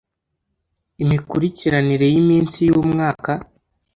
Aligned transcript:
imikurikiranire 1.03 2.05
y’iminsi 2.13 2.59
y’umwaka 2.69 3.31